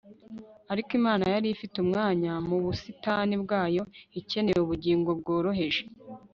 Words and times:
ariko 0.71 0.91
imana 0.99 1.23
yari 1.33 1.47
ifite 1.55 1.75
umwanya 1.83 2.31
mu 2.47 2.57
busitani 2.63 3.33
bwayo 3.43 3.83
ikeneye 4.19 4.59
ubugingo 4.61 5.09
bworoheje 5.19 5.81